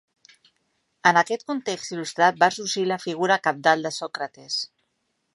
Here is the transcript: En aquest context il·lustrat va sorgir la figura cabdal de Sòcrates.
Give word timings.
En 1.09 1.19
aquest 1.19 1.43
context 1.51 1.93
il·lustrat 1.95 2.39
va 2.43 2.49
sorgir 2.55 2.85
la 2.93 2.97
figura 3.03 3.37
cabdal 3.49 3.85
de 3.89 3.91
Sòcrates. 3.99 4.57